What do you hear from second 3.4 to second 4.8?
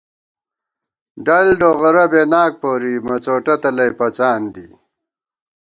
تلَئ پَڅان دِی